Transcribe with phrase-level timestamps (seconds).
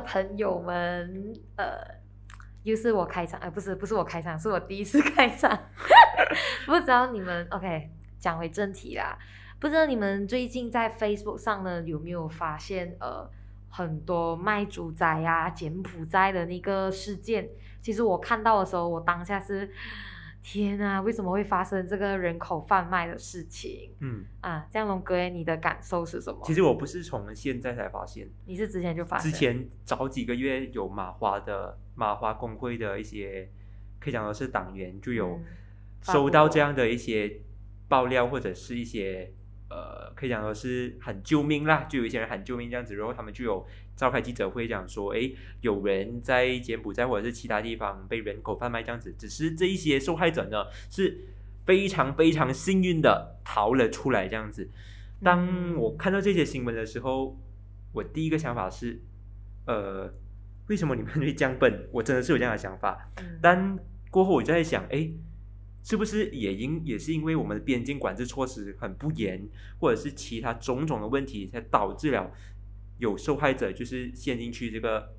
[0.00, 1.78] 朋友们，呃，
[2.62, 5.50] 又是我开场，哎，不是，不是我开场，是我第一次开场。
[6.66, 9.18] 不知道你们，OK，讲回正题啦。
[9.58, 13.28] 不知道你们最近在 Facebook 上呢有没有发现，呃，
[13.68, 17.48] 很多卖猪仔呀、柬埔寨的那个事件？
[17.80, 19.70] 其实我看到的时候，我当下是。
[20.42, 23.90] 天啊，为什么会发生这个人口贩卖的事情？
[24.00, 26.40] 嗯啊，江龙哥，你的感受是什么？
[26.44, 29.30] 其实我不是从现在才发现，你是之前就发现？
[29.30, 33.50] 之前早几个月有马华的马华工会的一些，
[33.98, 35.40] 可以讲的是党员就有
[36.02, 37.40] 收到这样的一些
[37.88, 39.32] 爆料或者是一些。
[39.70, 51.26] 呃，可以讲说是很救命啦，就有一些人喊救命这样子，然后他们就有召开记者会讲说，诶，有人在柬埔寨或者是其他地方被人口贩卖这样子，只是这一些受害者呢是
[51.66, 54.70] 非常非常幸运的逃了出来这样子。
[55.22, 57.38] 当我看到这些新闻的时候，
[57.92, 59.02] 我第一个想法是，
[59.66, 60.10] 呃，
[60.68, 61.88] 为什么你们会这样笨？
[61.92, 63.10] 我真的是有这样的想法，
[63.42, 63.78] 但
[64.10, 65.10] 过后我就在想，哎。
[65.88, 69.48] 是不是也因也是因为我们的边境管制措施很不严，
[69.80, 72.30] 或者是其他种种的问题，才导致了
[72.98, 75.14] 有受害者就是陷进去这个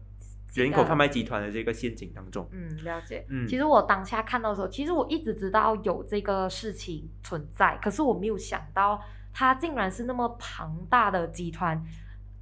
[0.53, 2.48] 人口贩卖集团的这个陷阱当中？
[2.52, 3.26] 嗯，了解。
[3.30, 9.02] 嗯，其实我当下看到的时候，其实我一直知道有这个事情存在，可是我没有想到
[9.33, 11.83] 它竟然是那么庞大的集团。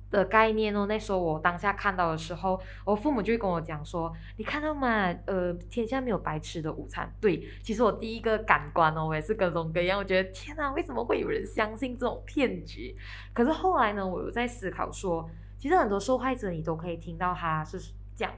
[0.09, 5.13] 的概念哦，那时候我当下看到的时候，我父母就会跟我讲说：“你看到吗？
[5.25, 12.95] 呃，天下没有白吃的午餐。”对，其实我第一个感官哦，我也是跟龙哥一样，我觉得天哪，为什么会有人相信这种骗局？
[13.33, 17.77] 可是后来呢，我有在思考说，其实很多受害者你都可以听到他是
[18.15, 18.31] 讲，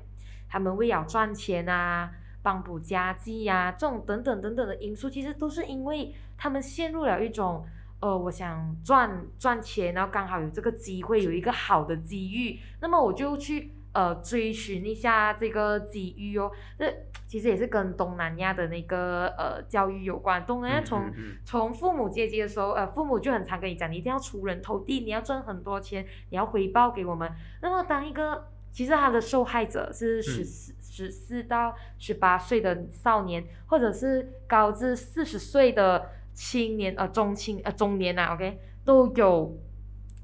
[0.47, 2.09] 他们为了赚钱啊，
[2.41, 7.63] 帮补家计呀，这种等等等等的因素，其实都是因为他们陷入了一种。
[8.01, 16.49] 呃，我想赚赚钱，然后刚好有这个机会，有一个好的机遇，那么我就去呃追寻一下这个机遇哦。
[16.77, 16.89] 这
[17.27, 20.45] 其实也是跟东南亚的那个呃教育有关。
[20.45, 21.11] 东南亚从
[21.43, 27.29] 从父母阶级的时候，呃，父母就很常跟你讲，你一定要出人头地，你要赚很多钱，你要回报给我们。
[27.61, 36.11] 那么当一个其实他的受害者是十四十四到十八岁的少年，或者是高至四十岁的。
[36.39, 39.57] 青年呃中青呃中年呐，OK 都有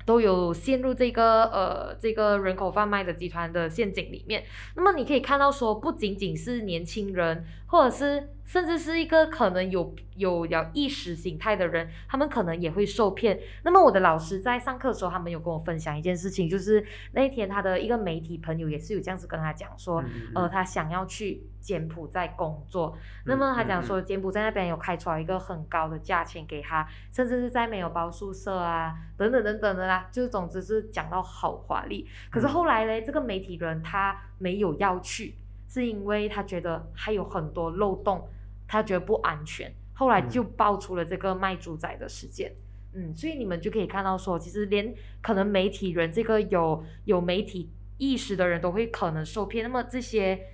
[0.05, 4.45] 都有陷入这个呃这个人口贩卖的集团的陷阱里面。
[4.77, 8.31] 那么你可以看到说，不仅仅是年轻人，或者是。
[8.45, 13.39] 甚至是一个可能有有有意识形态的人，他们可能也会受骗。
[13.63, 20.03] 那么我的老师在上课的时候，他们有跟我分享一件事情，就是那一天他的一个媒体朋友也是有这样子跟他讲说，
[20.35, 22.95] 呃，他想要去柬埔寨工作。
[23.25, 32.07] 那么他讲说，柬埔寨那边有开出来一个很高的价钱给他，甚至是在没有包宿舍啊，等等等等的啦，就是总之是讲到好华丽。
[32.29, 35.35] 可是后来嘞，这个媒体人他没有要去。
[35.67, 38.27] 是因为他觉得还有很多漏洞，
[38.67, 42.55] 他觉得不安全，后来就爆出了这个卖猪仔的事件。
[42.93, 49.63] 嗯，所以你们就可以看到说，其实连可能媒体人这个有有媒体意识的人都会可能受骗。
[49.63, 50.47] 那么这些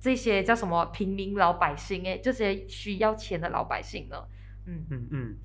[0.00, 2.02] 这些叫什么平民老百姓？
[2.04, 4.16] 诶，这些需要钱的老百姓呢？
[4.66, 5.36] 嗯嗯嗯。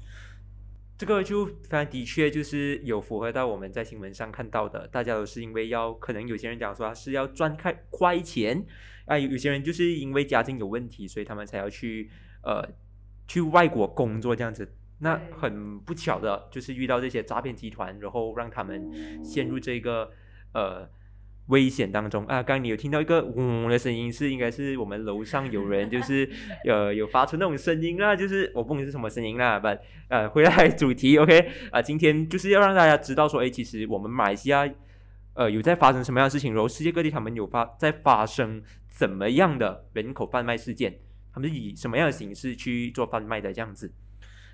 [1.04, 8.66] 这个就非常的确就是有符合到我们在新闻上看到的，大家都是因为要可能有些人讲说是要赚快快钱
[9.06, 12.10] 啊，有有些人就是因为家境有问题，所以他们才要去
[12.42, 12.66] 呃
[13.28, 14.74] 去外国工作这样子。
[15.00, 18.90] 那很不巧的就是遇到这些诈骗集团，然后让他们
[19.22, 20.10] 陷入这个
[20.54, 20.90] 呃。
[21.48, 22.42] 危险当中啊！
[22.42, 26.30] 刚刚你有听到一个嗡的声音，是应该是我们楼上有人，就是
[26.66, 29.60] 呃有发出那种声音啦，就是我不懂是什么声音啦。
[29.60, 29.68] 不，
[30.08, 34.66] 呃，回来主题，OK 啊，今天就是要让大家知道说，哎，其实我们马来西亚
[35.34, 40.98] 呃有在发生什么样的事情，然后世界各地他们有发在发生怎么样的人口贩卖事件，
[41.34, 43.92] 他们是以什么样的形式去做贩卖的这样子。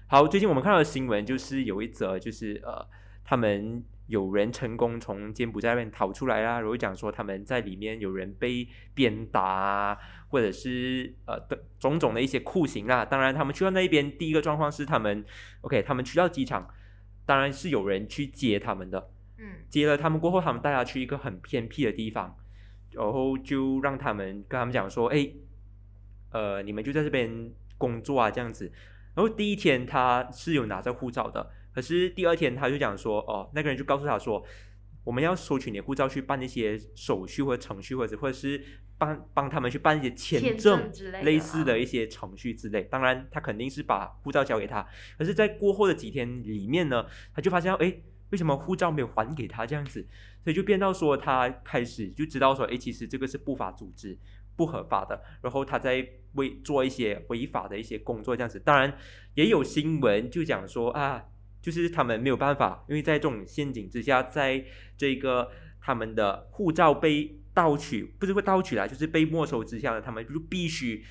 [0.08, 2.88] 好，最近我们看到的新闻就是有一则，就是呃
[3.24, 3.84] 他们。
[4.10, 9.98] 有人成功从柬埔寨那边逃出来啦，然后讲说他们在里面有人被鞭打啊，
[10.30, 13.06] 或者是呃的种种的一些酷刑啦。
[13.06, 15.24] 当然，他们去到那边，第一个状况是他们
[15.62, 16.68] ，OK，他们去到机场，
[17.24, 22.36] 当然是有人去接他们的，嗯，接了他们过后，他们带他去一个很偏僻的地方，
[22.94, 25.30] 然后就让他们跟他们讲说，哎，
[26.32, 28.72] 呃，你们就在这边工作啊，这样子。
[29.14, 31.52] 然后第一天他是有拿着护照的。
[31.74, 34.44] 可是第二天他就讲说，哦，那个人就告诉他说，
[35.04, 38.62] 我们要收取你的护照去办一些手续或者程序，或者或者是
[38.98, 40.92] 帮帮他们去办一些签证
[41.24, 42.84] 类似的一些程序之类。
[42.84, 44.86] 当然，他肯定是把护照交给他。
[45.18, 48.02] 可是，在过后的几天里面呢，他就发现，哎，
[48.32, 50.06] 为什么护照没有还给他这样子？
[50.44, 54.18] 所以就变到说他开始就知道说，哎，其实这个是不法组织。
[54.56, 58.60] 不合法的，然后他在为做一些违法的一些工作，这样子。
[58.60, 58.94] 当然
[59.36, 61.24] 也有新闻就讲说啊，
[61.72, 64.66] 就是他们没有办法，因为在这种陷阱之下，在
[64.98, 71.04] 这个他们的护照被盗取，不是会盗取啦，就是被没收之下呢，他们就必须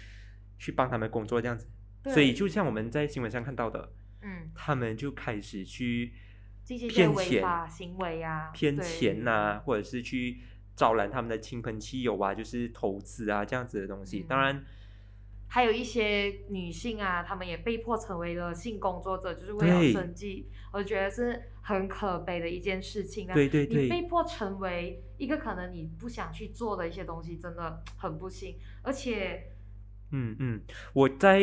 [0.59, 1.67] 去帮他们工作这样子。
[2.05, 6.13] 所以就像我们在新闻上看到的，嗯，他们就开始去
[6.67, 10.39] 骗钱行为啊，骗钱呐，或者是去。
[10.79, 14.21] 招揽他们的亲朋戚友啊，就是投资啊这样子的东西。
[14.29, 14.65] 当然，
[15.49, 20.50] 还有一些女性啊，她们也被迫成为了性工作者，就是为了生计。
[20.73, 23.27] 我觉得是很可悲的一件事情。
[23.33, 28.56] 对对对，你被迫成为一个可能你不想去做的一些东西，真的很不幸。
[28.83, 29.43] 而且，
[30.12, 30.61] 嗯嗯，
[30.93, 31.41] 我在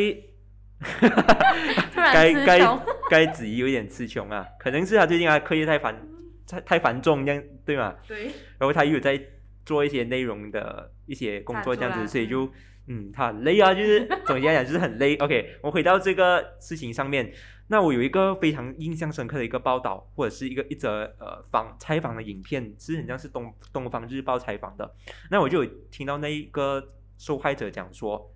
[1.95, 2.59] 该该
[3.09, 6.07] 该子怡有点词穷啊，可能是他最近啊课业太繁。
[6.47, 7.95] 太太繁重，这样对吗？
[8.07, 8.25] 对。
[8.59, 9.19] 然后他又有在
[9.65, 12.51] 做一些内容的一些工作，这样子，所以就嗯，
[12.87, 15.15] 嗯他很累啊，就是总结来讲就是很累。
[15.17, 17.33] OK，我回到这个事情上面，
[17.67, 24.95] 那我有一个非常印象深刻的一个报道，或者是一个一则呃访采访的影片，是很像是东东方日报采访的。
[25.31, 26.87] 那我就有听到那一个
[27.17, 28.31] 受害者讲说，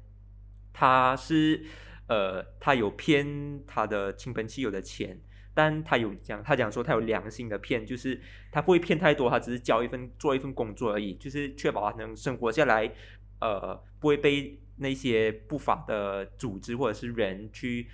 [0.74, 1.64] 他是
[2.08, 5.20] 呃，他有骗他的亲朋戚友的钱。
[5.52, 8.18] 但他有讲，他讲说他有良心的骗，就是
[8.50, 12.90] 他不会骗太多，他只是交一份做一份工作而已，就是确保他能生活下来，
[13.40, 17.90] 呃，不会被那些不法的组织或者是人去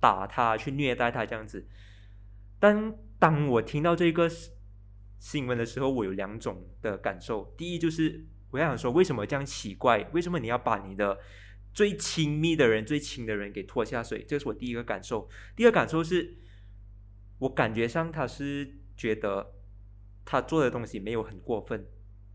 [0.00, 1.66] 打他、去虐待他这样子。
[2.58, 4.28] 但当我听到这个
[5.18, 7.54] 新闻的时候，我有两种的感受。
[7.56, 10.08] 第一就是我想说，为什么这样奇怪？
[10.12, 11.18] 为什么你要把你的
[11.72, 14.24] 最亲密的人、最亲的人给拖下水？
[14.24, 15.28] 这是我第一个感受。
[15.56, 16.38] 第二感受是。
[17.38, 19.54] 我感觉上他是觉得
[20.24, 21.84] 他做的东西没有很过分，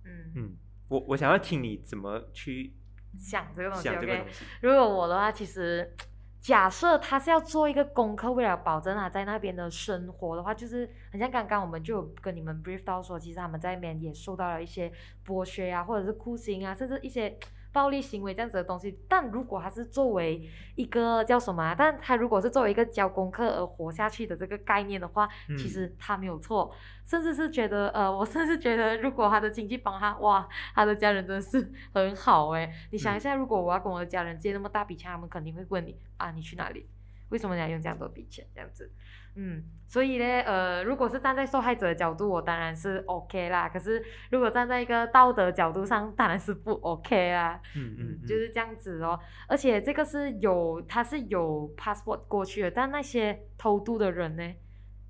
[0.04, 0.58] 嗯嗯，
[0.90, 2.74] 我我想要听你怎么去
[3.18, 3.84] 想这个东西。
[3.84, 4.46] 想这个东西。
[4.62, 5.94] 如果我的话，其实
[6.40, 14.92] 假设他是要做一个功课，为了保证他在那边的生活的话，就是很像刚刚我们就有跟你们 brief 到说，其实他们在那边也受到了一些
[15.26, 17.38] 剥削啊，或者是酷刑啊，甚至一些。
[17.78, 21.76] 暴力行为这样子的东西，但如果他是作为一个叫什么？
[21.78, 26.74] 但他如果是作为一个教功课而活下去的这个概念的话，其实他没有错，
[27.06, 32.74] 甚至是觉得，呃，我 甚至觉得，如果他的亲戚帮他，哇，他的家人真的是很好诶。
[32.92, 36.88] 你想一下，如果我要跟我的家人借那么大笔钱，他们肯定会问你啊，你去哪里？
[37.30, 38.46] 为什么你要用这样多笔钱？
[38.54, 38.92] 这样子？
[39.40, 43.70] 嗯，所以呢，呃，如果是站在受害者的角度，我当然是 OK 啦。
[43.70, 47.62] 可是如果站在一个道德角度上，当然是不 OK 啦。
[47.76, 49.20] 嗯嗯，就是这样子哦。
[49.48, 54.54] 而且这个是有，他是有 passport 过去的，但那些偷渡的人呢？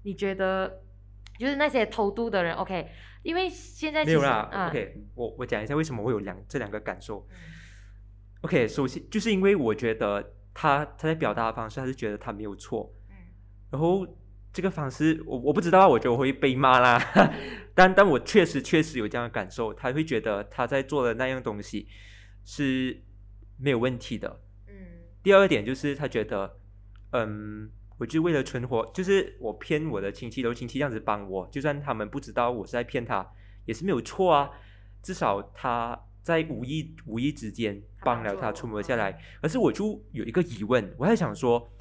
[0.04, 0.82] 你觉得，
[1.40, 2.90] 就是那些偷渡的人 OK？
[3.24, 4.68] 因为现在没有啦。
[4.70, 7.26] OK，我我讲一下为什么会有两这两个感受。
[8.42, 12.92] OK，首先就是因为我觉得他他在表达的方式，他是觉得他没有错。
[13.70, 14.08] 然后
[14.52, 17.00] 这个方式，我我不知道，我觉得我会被骂啦。
[17.76, 21.88] 但但我确实确实有这样的感受，他会觉得他在做的那样东西
[22.44, 23.04] 是
[23.60, 24.42] 没有问题的。
[24.68, 24.74] 嗯。
[25.22, 26.58] 第二点就是他觉得，
[27.12, 33.30] 嗯，我就为了存活，就是我骗我的亲戚，都亲戚这样子帮我，就算他们不知道我是在骗他，
[33.66, 34.50] 也是没有错啊。
[35.04, 39.18] 至少他在无意无意之间帮了他存活下来。
[39.42, 41.72] 可是我就有一个疑问，我在想说。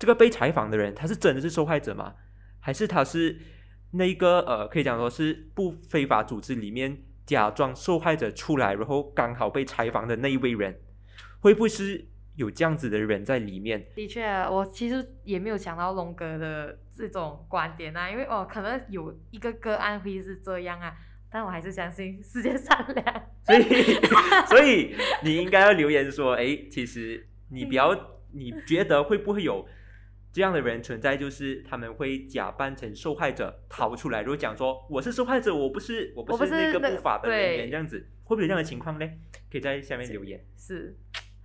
[0.00, 2.14] 这个被采访的人，他是真的是受害者吗？
[2.60, 3.36] 还是他是
[3.90, 10.80] 那个呃，可以讲说是不非法组织里面假装受害者出来，然后刚好被采访的那一位人，
[11.40, 13.88] 会不会是有这样子的人在里面？
[13.96, 20.94] 的确，我其实也没有想到龙哥的这种观点啊，因为哦，可能有一个个案会是这样啊，
[21.30, 23.22] 但我还是相信世界善良。
[23.44, 23.62] 所以，
[24.48, 27.94] 所以你应该要留言说，哎，其实你不要，
[28.32, 29.66] 你觉得会不会有？
[30.30, 34.20] 这样的人存在，就是他们会假扮成受害者逃出来。
[34.20, 39.08] 如果讲说我是受害者，我不是，我不是那个不法的人员，这样子会不会有这样的情况呢？
[39.50, 40.44] 可以在下面留言。
[40.56, 40.94] 是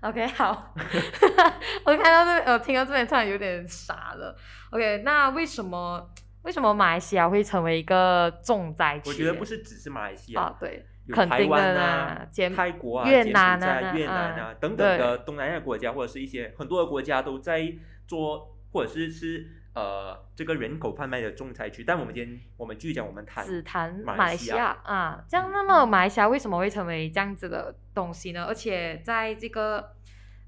[0.02, 0.76] ，OK，好。
[1.86, 4.38] 我看到这，我，听到这边突然有点傻了。
[4.72, 6.14] OK，那为什么
[6.44, 9.10] 为什么马来西亚会成为一个重灾区？
[9.10, 17.74] 我觉得不是只是马来西亚啊，对，有台湾啊、泰国啊、越南啊、越南啊等等的东南亚国家，或者是一些很多的国家都在
[18.08, 18.50] 做。
[18.74, 19.46] 或者是是
[19.76, 28.46] 呃这个人口贩卖的仲裁区，但我们今天我们继续讲，我们谈只谈马来西亚啊，这样那么马来西亚为什么会成为这样子的东西呢？
[28.46, 29.92] 而且在这个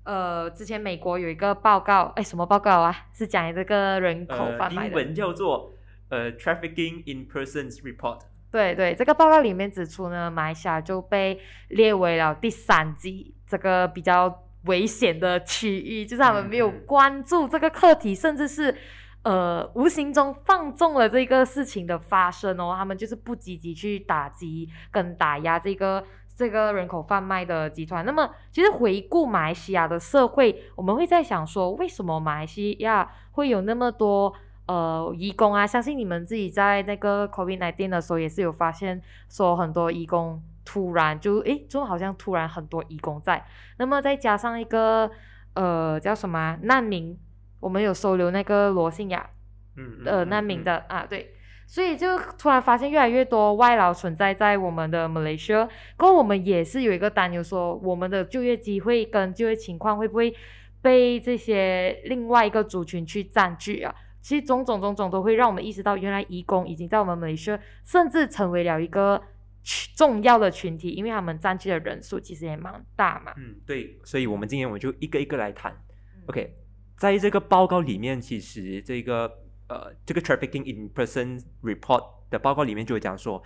[0.06, 2.96] 呃之前美国有一个报告，哎什么报告啊？
[3.14, 5.75] 是讲这个人口贩卖的，英文叫做
[6.10, 8.20] 呃 trafficking in persons report。
[8.52, 18.76] 对对，这个报告里面指出呢，马来西亚就被列为了第三级这个比较危险的区域，就是他们没有关注这个课题，甚至是
[19.24, 26.04] 呃无形中放纵了这个事情的发生哦，他们就是不积极去打击跟打压这个。
[26.38, 34.34] 这个人口贩卖的集团，那么其实回顾马来西亚的社会，我们会在想说，为什么马来西亚会有那么多
[34.68, 35.66] 呃义工啊？
[35.66, 43.46] 相信你们自己在那个 COVID 1 9的时候也是有发现，说很多义工突然就诶，就好像突然很多义工在，
[43.78, 45.10] 那么再加上一个
[45.54, 47.18] 呃叫什么啊难民，
[47.60, 49.30] 我们有收留那个罗信雅
[49.76, 51.34] 嗯，嗯呃难民的、啊，对，
[51.68, 60.36] 所以就突然发现越来越多外劳存在在我们的 Malaysia，过我们也是有一个担忧说，我们的就业机会跟就业情况会不会
[60.82, 63.94] 被这些另外一个族群去占据啊？
[64.26, 69.22] 其实种种种种都会让我们意识到，原来移工已经在我们 Malaysia 甚至成为了一个
[69.62, 73.32] 群重要的群体，因为他们占据的人数其实也蛮大嘛。
[73.38, 75.72] 嗯，对，所以我们今天我们就一个一个来谈。
[76.16, 76.56] 嗯 OK，
[76.98, 79.32] 在这个报告里面，其实这个
[79.70, 83.44] 呃，这个 trafficking in person report 的报告里面就有讲说，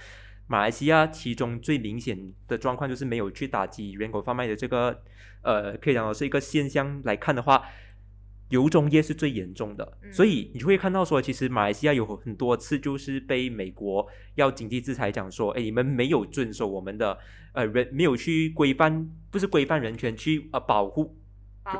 [0.48, 5.02] 马来西亚其中最明显的状况就是没有去打击人口贩卖的这个
[5.42, 7.66] 呃，可以讲说是一个现象来看的话。
[8.50, 17.18] 油中业是最严重的，嗯所以你就会看到说，其实马来西亚有很多次就是被美国要经济制裁，讲说，哎，你们没有遵守我们的
[17.54, 21.16] 呃人，没有去规范，不是规范人权，去呃保护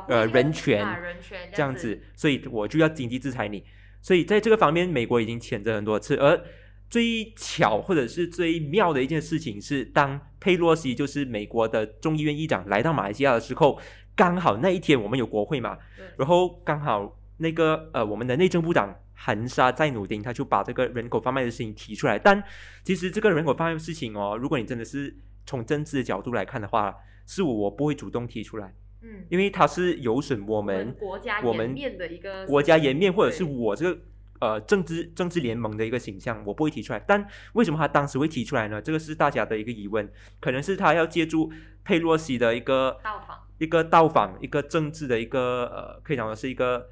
[0.08, 3.64] 呃人权啊、人权这样子，所以我就要经济制裁你。
[4.00, 6.16] 所以在这个方面，美国已经谴责很多次。
[6.16, 6.40] 而
[6.88, 13.78] 最巧或者是最妙的一件事情是，当佩洛西就是美国的众议院议长来到马来西亚的时候，
[14.16, 15.78] 刚好那一天我们有国会嘛，
[16.16, 22.18] 然后刚好那个呃我们的内政部长韩沙在努丁，他就把这个人口贩卖的事情提出来。
[22.18, 22.42] 但
[22.84, 26.94] 其实这个人口贩卖的事情哦，如果你真的是从政治的角度来看的话，
[27.26, 34.00] 是我我不会主动提出来，嗯，因为它是有损我我们国家我们颜面的一个国家颜面，或者是我这个
[34.40, 37.02] 呃政治政治联盟的一个形象，我不会提出来。
[37.06, 38.82] 但为什么他当时会提出来呢？
[38.82, 41.52] 这个是大家的一个疑问，可能是他要借助
[41.84, 46.88] 佩洛西的一个到访，一个到访，一个政治的一个呃，可以讲的是一个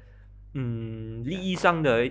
[0.53, 2.09] 嗯利益上的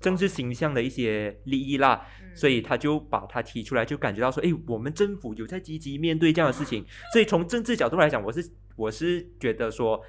[0.00, 2.34] 政治形象的一些利益啦，嗯。
[2.34, 6.86] 所以他就把他提出来，就感觉到说，哎，我们政府有在积极面对这样的事情。
[7.12, 10.00] 所以从政治角度来讲，我是我是觉得说，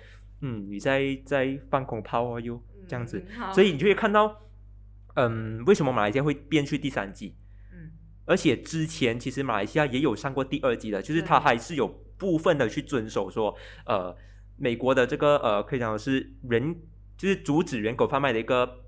[0.42, 4.44] 嗯，你在在放空炮啊，又这样子，嗯所以你就会看到，
[5.16, 7.36] 嗯，为什么马来西亚会变去第三季？
[7.74, 7.92] 嗯。
[8.26, 11.28] 而且之前其实马来西亚也有上过第二季的，就是对。
[11.28, 14.16] 它还是有部分的去遵守说，呃，
[14.58, 16.76] 美国的这个呃，可以讲是人，
[17.18, 18.82] 就是阻止人口贩卖的一个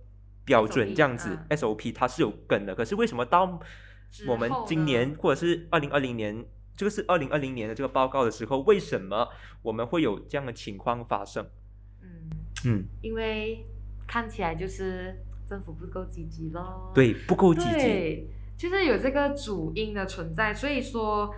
[0.46, 2.76] 标准这样子、啊 SOP，它是有跟的。
[2.76, 3.60] 可是为什么到
[4.28, 6.46] 我们今年或者是二零二零年，
[6.76, 9.30] 这个是二零二零年的这个报告的时候，为什么
[9.62, 11.48] 我们会有这样的情况发生？
[12.02, 12.30] 嗯，
[12.66, 13.66] 嗯，因为
[14.06, 15.16] 看起来就是
[15.48, 16.92] 政府不够积极咯。
[16.94, 17.72] 对，不够积极。
[17.72, 21.34] 对，就是有这个主因的存在，所以说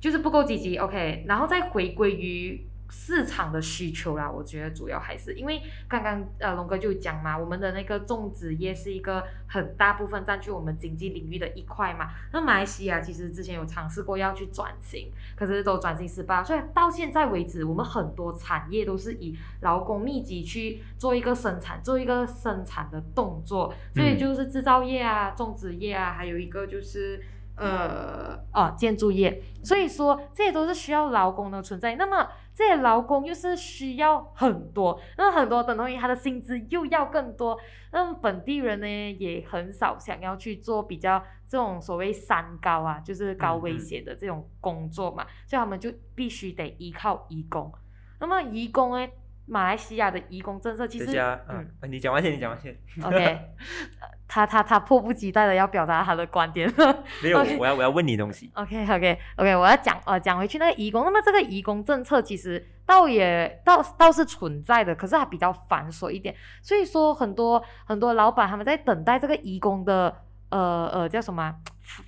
[0.00, 0.76] 就是不够积极。
[0.76, 4.30] OK，然后再回归于市场的需求啦。
[4.30, 12.08] 我觉得主要还是因为刚刚呃龙哥就讲嘛，我们的那个种植业是一个很大部分占据我们经济领域的一块嘛。
[12.32, 27.22] 那马来西亚其实之前有尝试过要去转型，可是都转型失败，所以到现在为止，我们很多产业都是以劳工密集去做一个生产，做一个生产的动作，所以嗯就是制造业啊、种植业啊，还有一个就是
[27.58, 31.96] 呃啊建筑业，所以说这些都是需要劳工的存在。
[31.96, 37.58] 那么这些劳工又是需要很多，那么很多等同于他的薪资又要更多，
[37.92, 47.72] 那么本地人呢也很少想要去做比较这种所谓三高啊，就是高危险的这种工作嘛，所以他们就必须得依靠移工。
[48.20, 49.08] 那么移工呢，
[49.48, 51.06] 马来西亚的移工政策其实
[51.48, 52.76] 嗯你讲完先，你讲完先。
[53.02, 53.16] OK，
[54.00, 57.04] 呃他他他迫不及待的要表达他的观点了。
[57.22, 58.50] 没有我要我要问你东西。
[58.54, 70.14] OK OK OK，我要讲呃讲回去那个移工，那么这个移工政策其实倒也倒倒是存在的，可是它比较繁琐一点，所以说很多很多老板他们在等待这个移工的
[70.50, 71.54] 呃呃叫什么啊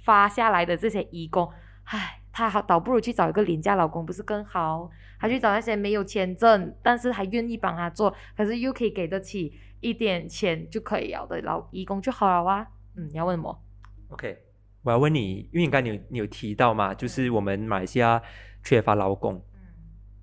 [0.05, 1.51] 发下来的这些移工，
[1.85, 4.91] 唉，他好倒不如去找一个廉价老公不是更好？
[5.19, 12.67] 她去找那些没有签证，但是还愿意帮她做，可是又可以给得起一点钱就可以了的劳义工就好了啊。
[12.97, 13.63] 嗯，你要问什么
[14.09, 14.39] ？OK，
[14.83, 18.23] 我要问你，因为你刚才你有你有提到嘛，就是我们马来西亚
[18.65, 19.61] 缺乏劳工，嗯，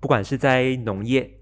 [0.00, 1.38] 不管是在农业、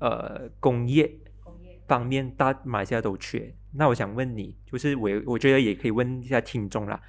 [0.00, 1.10] 呃工业
[1.42, 1.80] 工业。
[1.86, 3.54] 方面，大马来西亚都缺。
[3.72, 7.00] 那我想问你，就是我我觉得也可以问一下听众啦，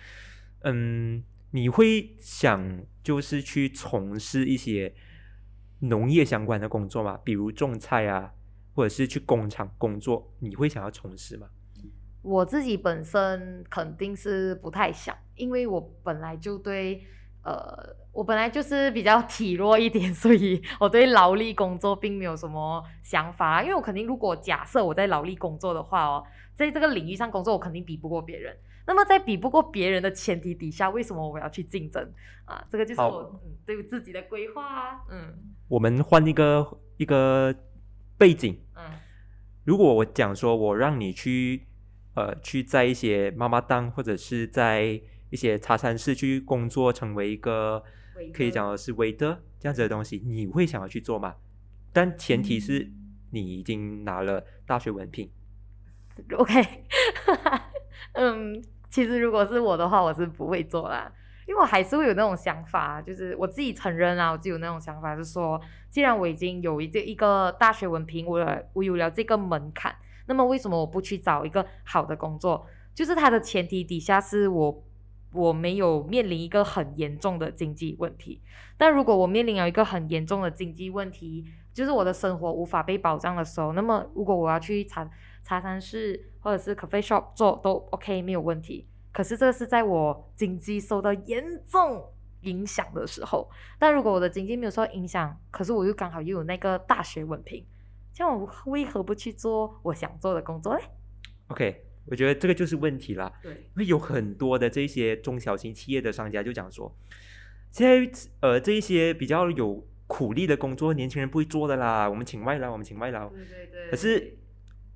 [0.61, 4.93] 嗯，你会想就是去从事一些
[5.79, 7.19] 农业相关的工作吗？
[7.23, 8.33] 比如种菜啊，
[8.75, 11.47] 或者是去工厂工作，你会想要从事吗？
[12.21, 17.01] 我自己本身肯定是不太想，因为我本来就对，
[17.43, 23.63] 呃，我本来就是比较体弱一点，所以我对劳力工作并没有什么想法。
[23.63, 28.55] 因为我肯定，如果假设我在劳力工作的话哦，在这个领域上工作，我肯定比不过别人。
[28.89, 32.12] 那么在比不过别人的前提底下，为什么我要去竞争
[32.46, 32.65] 啊？
[32.72, 35.05] 这个就是我嗯对自己的规划啊。
[35.12, 35.31] 嗯，
[35.67, 37.53] 我们换一个一个
[38.17, 38.60] 背景。
[38.75, 38.91] 嗯，
[39.63, 41.67] 如果我讲说我让你去。
[42.15, 47.81] 呃，去在一些妈妈档或者是在一些茶餐室去工作，成为一个
[48.34, 51.36] 可以讲的是 waiter 这样子的东西，你会想要去做吗？
[51.93, 52.91] 但前提是
[53.31, 55.31] 你已经拿了大学文凭。
[56.36, 56.62] OK，
[58.13, 61.12] 嗯，其实如果是我的话，我是不会做啦，
[61.48, 69.96] 因为我还是会有那种想法，就是我自己承认啊，我就有那种想法，是说，既然我已经有一个一个大学文凭，我我有了这个门槛。
[70.27, 72.67] 那么为什么我不去找一个好的工作？
[72.93, 74.84] 就是它的前提底下是我
[75.34, 78.41] 我没有面临一个很严重的经济问题。
[78.77, 85.10] 但如果我面临了一个很严重的经济问题，就是我的生活无法被保障的时候，那么如果我要去茶
[85.41, 88.88] 茶餐室或者是 coffee shop 做都 OK 没有问题。
[89.12, 92.03] 可是这是在我经济受到严重
[92.41, 93.50] 影响的时候。
[93.77, 97.65] 但如果我的经济没有受到影响，可是我又刚好又有那个大学文凭。
[98.13, 100.84] 像我为何不去做我想做的工作嘞
[101.48, 103.31] ？OK，我觉得这个就是问题啦。
[103.41, 106.93] 对，因为有很多的这些中小型企业的商家就讲说，
[107.72, 113.29] 现在呃这一些比较有苦力的工作，年轻人不会做的啦，我们请外劳，我们请外劳。
[113.29, 113.89] 对对对。
[113.91, 114.38] 可是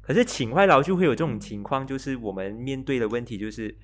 [0.03, 3.75] 可是请外劳就会有这种情况，就是我们面对的问题就是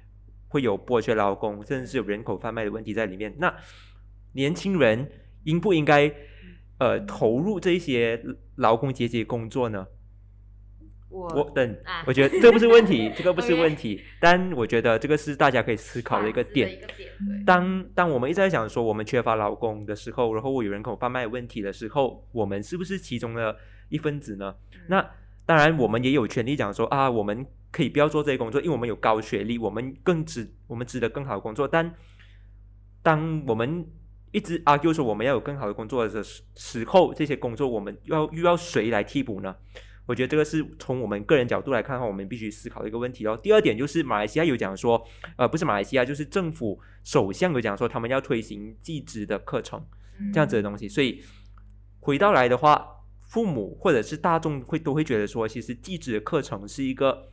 [0.50, 3.34] 会有剥削劳工，甚至是有人口贩卖的问题在里面。
[3.40, 3.52] 那
[4.34, 5.10] 年轻人
[5.46, 6.14] 应不应该？
[6.80, 8.24] 呃，投入这些
[8.56, 9.86] 劳工阶级工作呢？
[11.10, 14.02] 我等，我觉得这不是问题，这个不是问题。
[14.22, 16.80] 但我觉得这个是大家可以思考的一个点。
[17.46, 23.58] 当当我们一直在想说我们缺乏劳工的时候，然后我有人口贩卖问题的时候，我们是不是其中的
[23.90, 24.56] 一分子呢？
[24.88, 25.06] 那
[25.50, 31.68] 当然，我们也有权利讲说啊，我们可以不要做这些工作，因为我们有高学历，我们更值，我们值得更好的工作。
[31.68, 31.92] 但
[33.02, 33.84] 当我们
[34.32, 39.56] 一直啊，就说我们要有更好的工作的时时候，这些工作我们要又要谁来替补呢？
[40.06, 43.36] 我觉得这个是从我们个人角度来看的话，我们必须思考的一个问题哦。
[43.42, 45.04] 第二点就是马来西亚有讲说，
[45.36, 49.84] 呃，不是马来西亚，就是政府首相有讲说，他们要推行技职的课程
[50.32, 50.88] 这样子的东西。
[50.88, 51.24] 所以
[52.00, 52.99] 回到来的话，
[53.30, 57.32] 父母或者是大众会都会觉得说，其实技职的课程是一个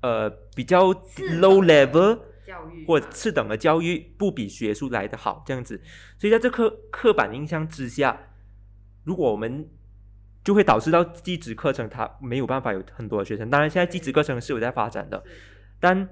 [0.00, 2.20] 呃比较 low level。
[2.46, 5.82] 教育或次等的教育不比学术来的好，这样子，
[6.16, 8.16] 所以在这刻刻板印象之下，
[9.02, 9.68] 如果我们
[10.44, 13.50] 就会导致到技职课程它没有办法有很多的学生。
[13.50, 15.24] 当然，现在技职课程是有在发展的，
[15.80, 16.08] 但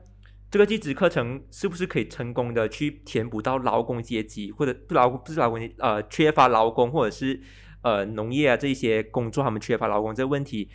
[0.51, 7.41] 这个技职课程是不是可以成功的去填补到劳工阶级或者不劳不是劳工呃缺乏劳工或者是
[7.85, 10.69] 呃农业啊这些工作他们缺乏劳工这个问题，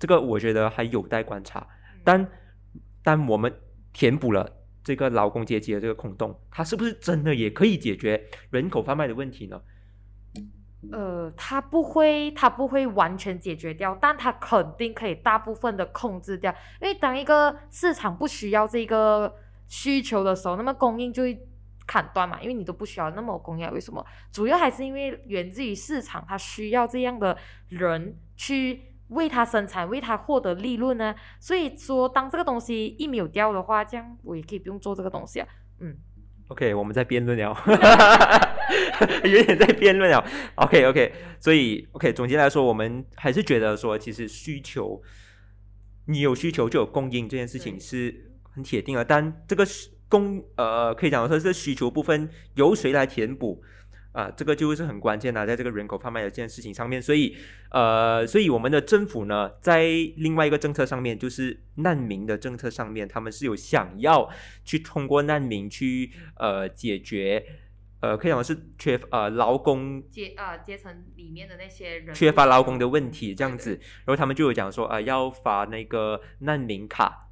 [0.00, 1.64] 这个我觉得还有待观察。
[2.02, 2.28] 但
[3.04, 3.54] 但我们
[3.92, 4.60] 填补了。
[4.86, 9.58] 这个劳工阶级的这个空洞，它是不是真的也可以解决人口贩卖的问题呢？
[10.92, 16.54] 呃，它不会，它不会完全解决掉，但它肯定可以大部分的控制掉。
[16.82, 19.34] 因为当一个市场不需要这个
[19.68, 21.48] 需求的时候，那么供应就会
[21.86, 22.40] 砍断嘛。
[22.40, 24.04] 因为你都不需要那么工业，为什么？
[24.32, 27.36] 主要还是因为源自于市场，它需要这样的
[27.68, 28.90] 人去。
[29.08, 31.14] 为它生产，为它获得利润呢？
[31.38, 35.46] 所以说，当这个东西一没有掉的话，这样我也可以不用做这个东西啊。
[35.78, 35.94] 嗯
[36.48, 37.54] ，OK，我们在辩论了，
[39.24, 40.24] 有点在辩论了。
[40.54, 45.00] OK，OK，所以 OK，总结来说，我们还是觉得说，其实需求，
[46.06, 49.04] 你有需求就有供应，这件事情是很铁定的。
[49.04, 49.64] 但这个
[50.18, 53.62] 供，呃，可以讲说是需求部分由谁来填补？
[54.12, 57.36] 啊，这个就是很关键的，在这个人口贩卖的这件事情上面，所以，
[57.72, 59.82] 呃，所以我们的政府呢，在
[60.18, 64.30] 另外一个政策上面，就是难民的政策上面，他们是有想要
[64.64, 67.44] 去通过难民去呃解决，
[67.98, 73.70] 呃，可以讲是缺呃劳工阶呃阶层里面的那些人缺乏劳工的问题这样子，
[74.04, 77.23] 然后他们就有讲说啊，要发那个难民卡，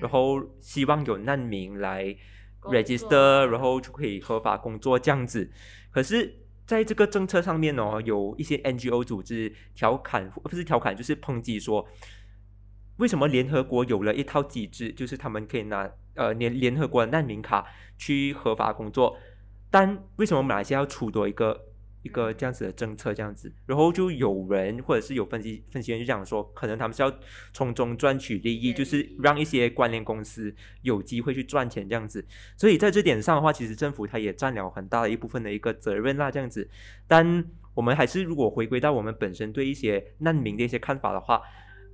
[0.00, 2.16] 然后希望有难民来
[2.62, 5.50] register，然后就可以合法工作这样子。
[5.90, 11.86] 可是，在这个政策上面哦，有一些 NGO 组织调侃，不是调侃，就是抨击说，
[12.98, 17.66] 为什么联合国有了一套机制，就是他们可以拿呃联联合国的难民卡
[17.96, 19.16] 去合法工作，
[19.70, 21.66] 但为什么马来西亚要出多一个？
[22.02, 27.12] 一个这样子的政策，这样子，然后就有人或者是有分析分析员就讲说，可能他们是要
[27.52, 32.24] 从中赚取利益，就是让一些关联公司有机会去赚钱这样子。
[32.56, 36.68] 所以在这点上的话，其实政府它也占了很大的一部分的一个责任啦，这样子。
[37.06, 41.42] 但我们还是如果回归到我们本身对一些难民的一些看法的话，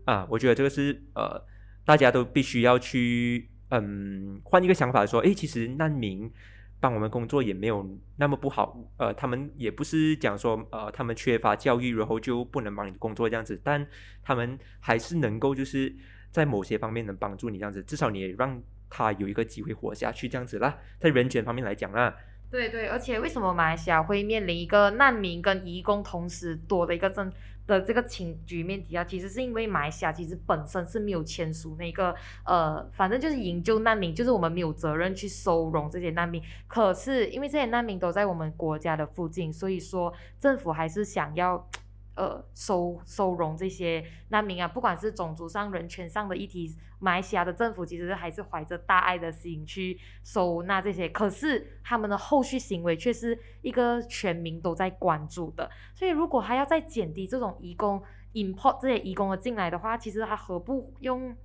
[0.05, 1.45] 啊，我觉得这个是呃，
[1.85, 6.31] 大家都必须要去嗯换一个想法说，诶，其实难民。
[6.79, 13.87] 帮我们工作也没有那么不好，呃，他们也不是讲说，呃，他们缺乏教育，然后就不能帮你工作这样子，但
[14.23, 15.95] 他们还是能够就是
[16.31, 22.15] 在某些方面能帮助你这样子，至少你也让他有一个机会活下去这样子啦，在人权方面来讲啦。
[22.57, 27.31] 对对，而且为什么马来西亚会面临一个难民跟移工同时多的一个政？
[27.67, 32.15] 的这个情局面底下，其实是因为马来西亚其实本身是没有签署那个
[32.45, 36.41] 呃，反正就是营救难民，就是我们没有责任去收容这些难民。
[36.69, 41.69] 可是因为这些难民都在我们国家的附近，所以说政府还是想要。
[42.17, 55.71] 呃，收收容这些难民啊，不管是种族上、人权上的议题，马来西亚的政府其实还是怀着大爱的心去收纳这些，可是他们的后续行为却是一个全民都在关注的。
[55.95, 58.03] 所以，如果还要再减低这种移工
[58.33, 61.37] import 这些移工的进来的话，其实他何不用，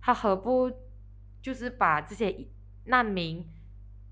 [0.00, 0.70] 他何不
[1.40, 2.46] 就是把这些
[2.84, 3.44] 难民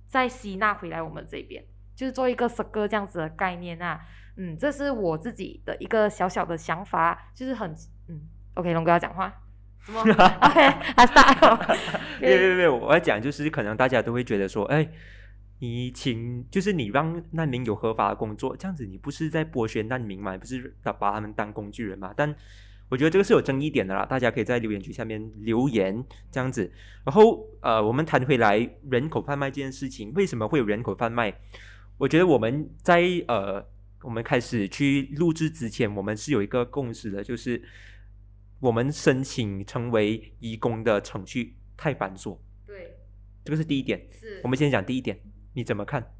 [0.08, 4.04] 再吸纳回来我们这边，就是做一个十个这样子的概念啊。
[4.42, 7.70] 嗯，这是我自己的一个小小的想法，就是很
[8.08, 8.22] 嗯
[8.54, 9.30] ，OK，龙哥要讲话，
[9.80, 10.60] 什么？OK，
[10.96, 11.78] 阿 Star，
[12.22, 14.88] 没有没有没有，我要讲就是可能大家都会觉得说，哎，
[15.58, 20.38] 你请就是你让难民有合法的工作，这样子你不是在剥削难民嘛？
[20.38, 22.14] 不是把他们当工具人嘛？
[22.16, 22.34] 但
[22.88, 26.72] 我觉得这个是有争议点的啦，大家可以在留言区下面留言这样子。
[27.04, 31.34] 然后呃，我们谈回来人口贩卖这件事情，为什么会有人口贩卖？
[31.98, 33.66] 我觉得我们在呃。
[34.02, 37.62] 我们开始去录制之前，我们是有一个共识的，就是
[38.58, 42.38] 我们申请成为义工的程序太繁琐。
[42.66, 42.96] 对，
[43.44, 44.08] 这个是第一点。
[44.10, 44.40] 是。
[44.42, 45.20] 我们先讲第一点，
[45.52, 46.14] 你怎么看？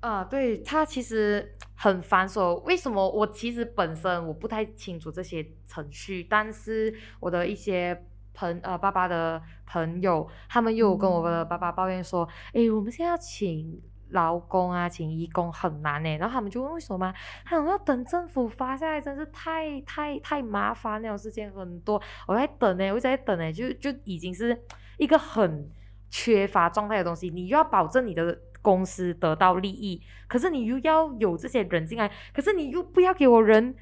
[0.00, 2.58] 啊，对，它其实很繁琐。
[2.62, 3.08] 为什么？
[3.08, 8.04] 我其实本身我不太清楚这些程序，但是我的一些
[8.34, 13.80] 朋呃爸爸的朋友，他们又跟我的爸爸抱怨说：“哎，我们现在要请。”
[14.12, 16.16] 劳工啊，请义工很难呢。
[16.16, 17.12] 然后他们就问为什么？
[17.44, 22.00] 他们要等政府发下来，真是太太太麻烦那种事情很多。
[22.26, 24.56] 我在等呢，我在等呢，就就已经是
[24.98, 25.68] 一个很
[26.08, 27.30] 缺乏状态的东西。
[27.30, 33.74] 你又要保证你的公司得到利益，可是你又要有这些人进来，可是你又不要给我人，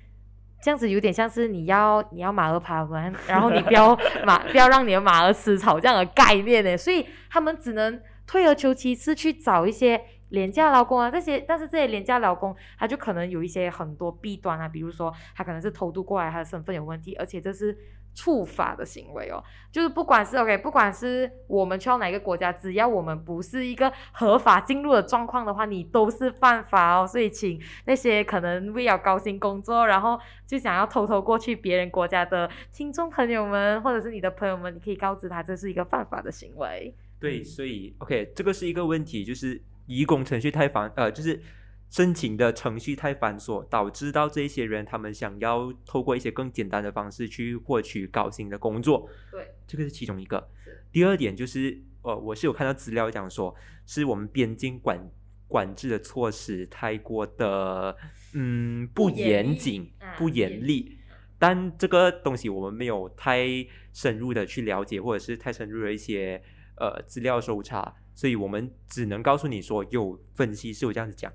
[0.62, 6.76] 这样子有点像是你要你要马儿爬完， 然后你不要马不要让你的马儿吃草这样的概念呢。
[6.76, 10.00] 所以他们只能退而求其次去找一些。
[10.30, 17.76] 廉价劳工啊，这些，但是这些廉价劳工，他就可能有一些很多弊端啊，比如说他可能是偷渡过来，他的身份有问题，而且这是
[18.14, 19.42] 触法的行为哦。
[19.72, 27.06] 就是不管是 OK，不管是我们去到哪个国家，只要我们不是一个合法进入的状况的话，你都是犯法哦。
[27.06, 36.94] 所以，请那些可能为了高薪工作，然后就想要偷偷过去别人国家的听众朋友们，或者是你的朋友们，你可以告知他，这是一个犯法的行为。
[37.18, 39.60] 对，所以 OK，这个是一个问题，就是。
[39.90, 41.42] 移工程序太繁，呃，就是
[41.90, 49.10] 申请的程序太繁琐，导致到这些人他们想要透过一些更简单的方式去获取高薪的工作。
[49.32, 50.48] 对，这个是其中一个。
[50.92, 53.52] 第二点就是，呃，我是有看到资料讲说，
[53.84, 55.10] 是我们边境管
[55.48, 57.96] 管制的措施太过的，
[58.34, 60.98] 嗯，不严谨、不严厉。
[61.36, 63.44] 但这个东西我们没有太
[63.92, 66.40] 深入的去了解，或者是太深入的一些
[66.76, 67.96] 呃资料搜查。
[68.20, 71.32] 所以我们只能告诉你说，有分析是有这样子讲。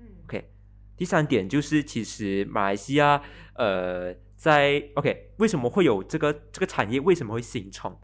[0.00, 0.50] 嗯，OK。
[0.96, 7.94] 第三点就是，其实马来西亚，呃，在 OK，为什么会有这个这个产业为什么会形成？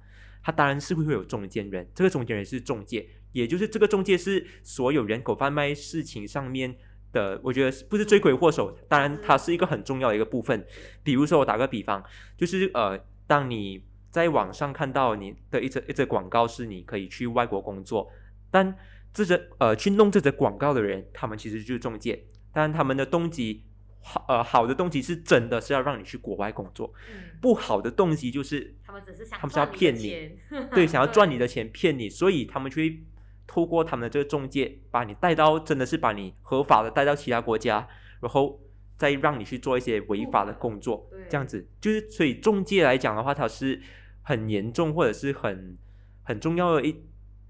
[0.42, 6.76] 它当然是会会有中间人，这个中间人是中介，也就是这个中介是所有人口贩卖事情上面
[7.12, 10.66] 的，我觉得不是罪魁祸首，当然它是一个很重要的一个部分。
[11.02, 12.04] 比如说我打个比方，
[12.36, 13.82] 就是呃，当你
[14.18, 18.10] 在网上看到你的一则一则广告是你可以去外国工作，
[18.50, 18.76] 但
[19.14, 23.62] 这则呃去弄这则广告的人，他们其实就是中介，但他们的动机
[24.02, 26.92] 好呃好的动机是真的是要让你去国外工作，
[27.40, 30.32] 不好的动机就是他们只是想他们是要骗你，
[30.74, 33.00] 对，想要赚你的钱骗你，所以他们就会
[33.46, 37.86] 透过他们的这个中介把你带到真的是把你合法的带到其他国家，
[38.20, 38.60] 然后
[38.96, 41.68] 再让你去做一些违法的工作，这样子。
[41.80, 43.80] 就是所以中介来讲的话，它是。
[44.28, 45.78] 很严重或者是很
[46.22, 47.02] 很重要的一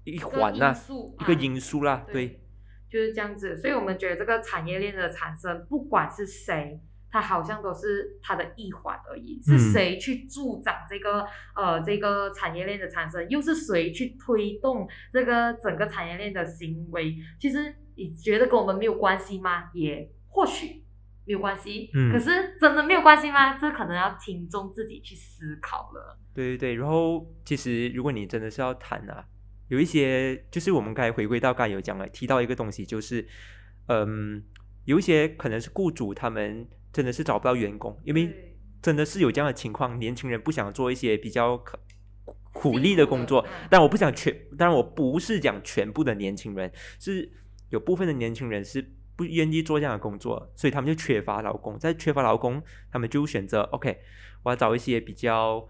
[0.05, 2.39] 一环呐、因素一个啊因素啦，对对，
[2.89, 3.57] 就是这样子。
[3.57, 6.79] 所以我们觉得这个产业链的产生，不管是谁，
[7.11, 9.41] 它好像都是它的一环而已。
[9.45, 17.13] 嗯是谁去助长这个呃这个产业链的产生，又是谁去推动这个整个产业链的行为？
[17.37, 19.69] 其实你觉得跟我们没有关系吗？
[19.73, 20.85] 也或许。
[21.25, 22.11] 没有关系，嗯。
[22.11, 23.57] 可是真的没有关系吗？
[23.57, 26.17] 这可能要听众自己去思考了。
[26.33, 29.25] 对对对，然后其实如果你真的是要谈啊，
[29.67, 33.27] 有一些就是我们刚才回归到刚才有讲了，提到一个东西，就是
[33.87, 34.43] 嗯，
[34.85, 41.79] 有一些可能是雇主他们真的是找不到员工，因为真的是有这样的情况，年轻人不想做一些比较可
[42.51, 47.31] 苦力的工作嗯，但我不想全，当然我不是讲全部的年轻人，是
[47.69, 48.81] 有部分的年轻人是
[49.19, 53.99] 不愿意做这样的工作，所以他们就缺乏劳工，在缺乏劳工，他们就选择 OK，
[54.43, 55.67] 我要找一些比较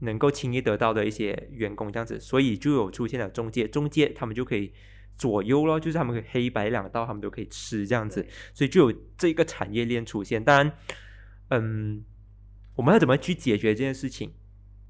[0.00, 4.74] 能够轻易得到的一些员工这样子，所以就有出现了中介，中介他们就可以
[5.16, 10.44] 左右咯，就是他们可以黑白两道，他们都可以吃这样子，所以就有这个产业链出现。
[10.44, 10.72] 当然，
[11.48, 12.04] 嗯，
[12.76, 14.32] 我们要怎么去解决这件事情？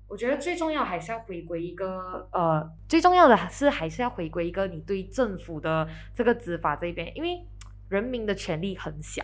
[0.09, 7.47] 我觉得最重要还是要回归一个呃，最重要的是还是要回归一个你对政府的这个执法这边，因为
[7.91, 9.23] 人民的权利很小，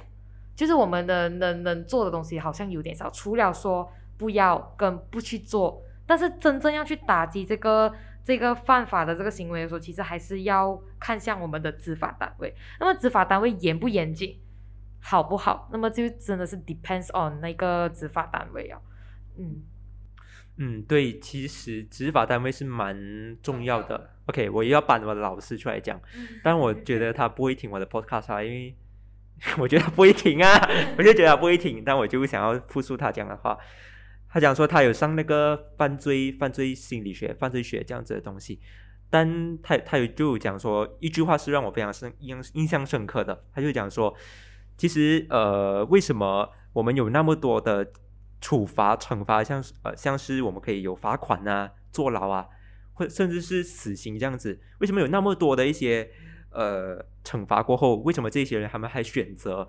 [0.55, 7.91] 就是我们的能能做的东西好像有点少，除了说不要跟不去做，但是真正要去打击这个
[8.23, 12.55] 这个犯法的这个行为的时候，其实还是要看向我们的执法单位。
[12.79, 14.39] 那么执法单位严不严谨，
[15.01, 15.69] 好不好？
[15.73, 18.79] 那么就真的是 depends on 那个执法单位啊，
[19.39, 19.63] 嗯。
[20.59, 24.11] 嗯，对，其实执法单位是蛮重要的。
[24.27, 26.01] OK，我又要把我的老师出来讲，
[26.43, 28.75] 但我觉得他不会听我的 podcast 啊，因为
[29.59, 30.49] 我觉得他不会听啊，
[30.97, 33.57] 我就觉得他不会听，但我就想要复述他讲的话。
[34.29, 38.61] 他讲说他有上那个犯罪犯罪心理学、犯罪学这样子的东西，
[39.09, 44.15] 但他他有就讲说一句话是让我非常深印印象深刻的，他就讲说，
[44.77, 47.87] 其实呃为什么我们有那么多的
[48.47, 52.47] 处罚惩罚，像是呃像是我们可以有罚款啊、坐牢啊，
[52.93, 56.09] 或甚至是死刑这样子，为什么有那么多的一些
[56.51, 59.69] 呃惩罚过后，为什么这些人他们还选择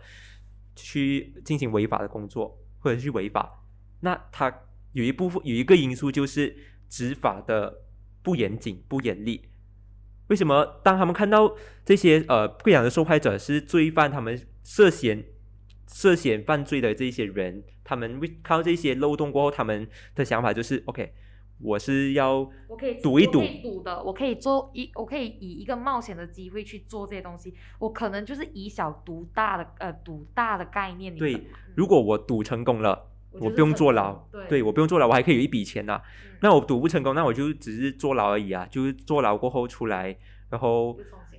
[0.76, 3.64] 去进行违法的工作，或者去违法？
[4.02, 4.56] 那他
[4.92, 6.56] 有一部分有一个因素就是
[6.88, 7.82] 执法的
[8.22, 9.50] 不严谨、不严厉。
[10.28, 15.26] 为什么当他们看到这些呃不良的受害者是罪犯，他们涉嫌
[15.88, 21.14] 涉嫌犯罪的这些人，他们会看到这些漏洞过后，他们的想法就是 OK，
[21.60, 27.54] 我是要我可以赌一赌赌的，我可以做一，我可以以一个冒险的机会去做这些东西。
[27.80, 31.16] 我可能就是以小赌大的，呃，赌大的概念。
[31.16, 40.16] 对如果我赌成功了，我不用坐牢，对我不用坐牢，我还可以有一笔钱呐、嗯那我赌不成功，那我就只是坐牢而已啊，就是坐牢过后出来，
[40.52, 40.96] 然后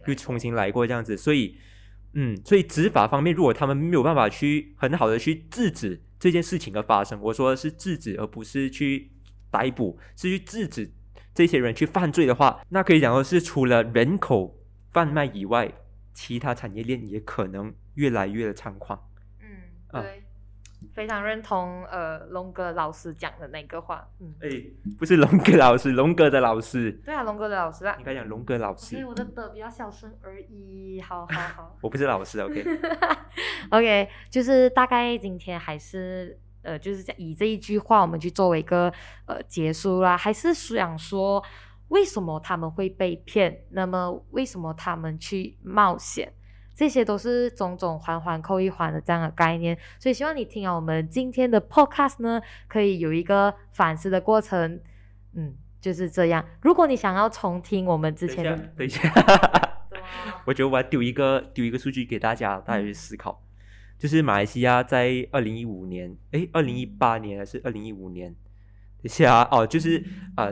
[0.09, 1.17] 又重新来过这样子。
[1.17, 1.57] 所以，
[2.15, 9.13] 嗯，所以执法方面，如果他们没有办法去很好的去制止这件事情的发生，我说的是制止，而不是去
[9.51, 10.91] 逮捕，是去制止
[11.35, 14.59] 这些人去犯罪的话，那可以讲说是除了人口
[14.91, 15.73] 贩卖以外，
[16.15, 18.99] 其他产业链也可能越来越的猖狂。
[19.41, 19.47] 嗯，
[19.89, 20.25] 啊对，
[20.99, 24.05] 非常认同呃龙哥老师讲的那个话。
[24.19, 24.49] 嗯，哎，
[24.99, 28.05] 不是龙哥老师，龙哥的老师，对啊，龙哥的老师啊应。
[28.05, 29.05] 该讲龙哥老师 OK，。
[29.05, 31.01] 我的的比较小声而已。
[31.01, 31.77] 好好好。
[31.83, 32.65] 我不是老师，OK。
[33.71, 38.93] OK，就是大概今天还是呃，就是这以这一句话我们去作为一个
[39.27, 41.41] 呃结束啦，还是想说
[41.91, 43.65] 为什么他们会被骗？
[43.71, 46.33] 那么为什么他们去冒险？
[46.79, 54.81] 这些都是种种环环扣一环的这样的概念，所以希望你听了我们今天的 Podcast 呢，可以有一个反思的过程。
[55.35, 56.45] 嗯，就是这样。
[56.63, 59.13] 如果你想要重听我们之前的，等一下，
[60.47, 63.43] 我觉得我要丢一个丢一个数据给大家，大家去思考。
[63.99, 68.33] 就是马来西亚在二零一五年，哎，二零一八年还是二零一五年？
[68.33, 70.05] 等一下啊哦，就是
[70.37, 70.51] 呃，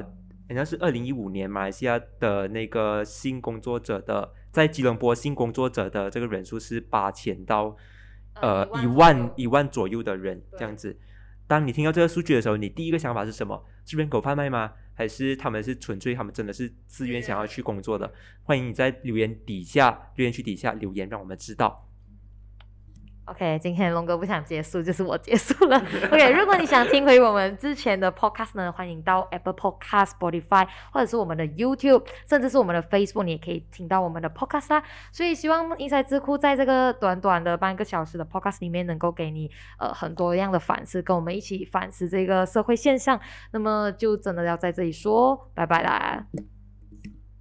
[0.48, 7.76] 人家是二零一五年，马来西亚的那个性工作者的在吉隆坡性工作者的这个人数是八千到
[8.40, 10.98] 呃一一万一万左右的人这样子。
[11.46, 13.62] 当你听到这个数据的时候，你第一个想法是什么？
[13.84, 14.72] 是人口贩卖吗？
[14.94, 18.10] 还是他们是纯粹他们真的是自愿想要去工作的？
[18.44, 21.85] 欢迎你在留言底下留言区底下留言，让我们知道。
[23.26, 25.76] OK，今天龙哥不想结束， 就是我结束了。
[26.12, 34.82] OK，如果你想听回我们之前的 Podcast 呢，欢迎到 Apple Podcast、Spotify 或者是我们的 YouTube，甚至是我们的 Facebook，你也可以听到我们的 Podcast 啦。
[35.10, 43.20] 所以希望英才智库在这个短短的半个小时的 Podcast 里面，能够给你呃很多样的反思，跟我们一起反思这个社会现象。
[43.50, 46.26] 那么就真的要在这里说拜拜啦，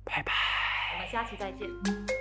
[0.03, 0.31] 拜拜。
[0.95, 2.14] 我们下期再见。